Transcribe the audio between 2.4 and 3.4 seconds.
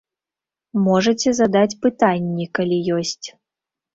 калі ёсць.